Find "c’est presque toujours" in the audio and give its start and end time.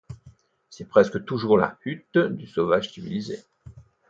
0.71-1.59